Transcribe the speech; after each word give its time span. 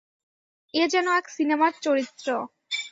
এ 0.73 0.83
যেন 0.87 1.07
এক 1.11 1.25
সিনেমার 1.29 1.73
চরিত্র। 1.81 2.27